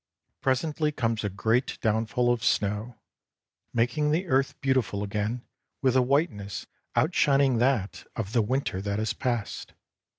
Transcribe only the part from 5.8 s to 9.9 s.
with a whiteness outshining that of the winter that is past.